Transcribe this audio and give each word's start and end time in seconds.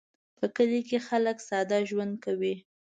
په 0.37 0.45
کلي 0.55 0.81
کې 0.89 0.97
خلک 1.07 1.37
ساده 1.47 1.77
ژوند 1.89 2.13
کوي 2.25 2.55